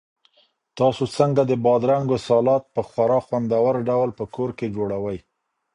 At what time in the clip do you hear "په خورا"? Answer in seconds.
2.75-3.19